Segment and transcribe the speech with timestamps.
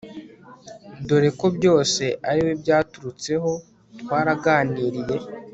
[1.07, 3.51] doreko byose ariwe byaturutseho
[4.01, 5.17] twaraganiriye